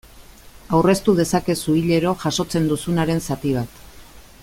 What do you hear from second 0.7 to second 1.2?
Aurreztu